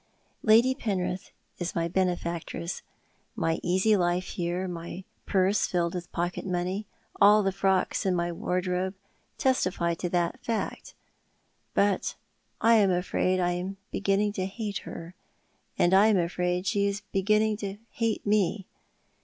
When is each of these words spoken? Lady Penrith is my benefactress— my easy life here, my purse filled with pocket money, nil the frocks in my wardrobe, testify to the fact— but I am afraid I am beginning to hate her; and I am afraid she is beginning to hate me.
Lady 0.41 0.73
Penrith 0.73 1.29
is 1.59 1.75
my 1.75 1.87
benefactress— 1.87 2.81
my 3.45 3.59
easy 3.61 3.95
life 3.95 4.29
here, 4.29 4.67
my 4.67 5.03
purse 5.27 5.67
filled 5.67 5.93
with 5.93 6.11
pocket 6.11 6.43
money, 6.43 6.87
nil 7.21 7.43
the 7.43 7.51
frocks 7.51 8.03
in 8.03 8.15
my 8.15 8.31
wardrobe, 8.31 8.95
testify 9.37 9.93
to 9.93 10.09
the 10.09 10.33
fact— 10.41 10.95
but 11.75 12.15
I 12.59 12.77
am 12.77 12.89
afraid 12.89 13.39
I 13.39 13.51
am 13.51 13.77
beginning 13.91 14.33
to 14.41 14.47
hate 14.47 14.79
her; 14.89 15.13
and 15.77 15.93
I 15.93 16.07
am 16.07 16.17
afraid 16.17 16.65
she 16.65 16.87
is 16.87 17.03
beginning 17.11 17.57
to 17.57 17.77
hate 17.91 18.25
me. 18.25 18.65